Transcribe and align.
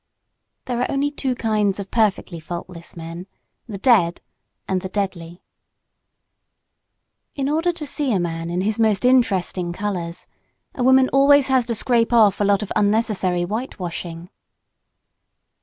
There 0.65 0.81
are 0.81 0.89
only 0.89 1.11
two 1.11 1.35
kinds 1.35 1.79
of 1.79 1.91
perfectly 1.91 2.39
faultless 2.39 2.95
men 2.97 3.27
the 3.67 3.77
dead 3.77 4.19
and 4.67 4.81
the 4.81 4.89
deadly. 4.89 5.43
In 7.35 7.47
order 7.47 7.71
to 7.73 7.85
see 7.85 8.11
a 8.11 8.19
man 8.19 8.49
in 8.49 8.61
his 8.61 8.79
most 8.79 9.05
interesting 9.05 9.71
colors 9.71 10.25
a 10.73 10.81
woman 10.83 11.07
always 11.09 11.49
has 11.49 11.65
to 11.67 11.75
scrape 11.75 12.11
off 12.13 12.41
a 12.41 12.45
lot 12.45 12.63
of 12.63 12.71
unnecessary 12.75 13.43
whitewashing. 13.45 14.31